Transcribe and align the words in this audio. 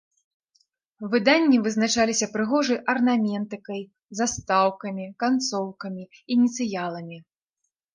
Выданні 1.11 1.57
вызначаліся 1.67 2.29
прыгожай 2.33 2.79
арнаментыкай, 2.95 3.81
застаўкамі, 4.23 5.05
канцоўкамі, 5.25 6.03
ініцыяламі. 6.37 7.17